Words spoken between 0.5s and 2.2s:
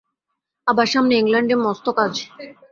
আবার সামনে ইংলণ্ডে মস্ত কাজ।